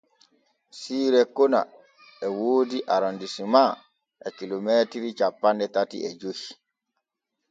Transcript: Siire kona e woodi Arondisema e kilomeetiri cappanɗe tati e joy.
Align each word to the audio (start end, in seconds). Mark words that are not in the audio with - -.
Siire 0.77 1.21
kona 1.35 1.61
e 2.25 2.27
woodi 2.39 2.79
Arondisema 2.95 3.63
e 4.25 4.29
kilomeetiri 4.37 5.09
cappanɗe 5.19 5.65
tati 5.75 5.97
e 6.07 6.09
joy. 6.19 6.41